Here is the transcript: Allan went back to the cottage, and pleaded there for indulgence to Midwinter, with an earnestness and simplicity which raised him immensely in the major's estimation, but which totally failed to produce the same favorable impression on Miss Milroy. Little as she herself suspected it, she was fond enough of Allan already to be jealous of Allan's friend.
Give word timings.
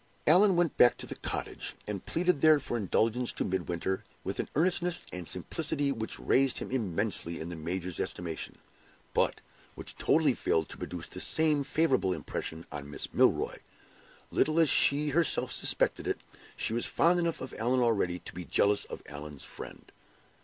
Allan 0.25 0.55
went 0.55 0.77
back 0.77 0.97
to 0.97 1.05
the 1.05 1.13
cottage, 1.13 1.75
and 1.87 2.03
pleaded 2.03 2.41
there 2.41 2.59
for 2.59 2.75
indulgence 2.75 3.31
to 3.33 3.45
Midwinter, 3.45 4.03
with 4.23 4.39
an 4.39 4.49
earnestness 4.55 5.03
and 5.13 5.27
simplicity 5.27 5.91
which 5.91 6.17
raised 6.17 6.57
him 6.57 6.71
immensely 6.71 7.39
in 7.39 7.49
the 7.49 7.55
major's 7.55 7.99
estimation, 7.99 8.55
but 9.13 9.41
which 9.75 9.95
totally 9.95 10.33
failed 10.33 10.69
to 10.69 10.77
produce 10.77 11.07
the 11.07 11.19
same 11.19 11.63
favorable 11.63 12.13
impression 12.13 12.65
on 12.71 12.89
Miss 12.89 13.13
Milroy. 13.13 13.57
Little 14.31 14.59
as 14.59 14.69
she 14.69 15.09
herself 15.09 15.51
suspected 15.51 16.07
it, 16.07 16.19
she 16.57 16.73
was 16.73 16.87
fond 16.87 17.19
enough 17.19 17.39
of 17.39 17.53
Allan 17.59 17.81
already 17.81 18.17
to 18.25 18.33
be 18.33 18.43
jealous 18.43 18.85
of 18.85 19.03
Allan's 19.05 19.43
friend. 19.45 19.91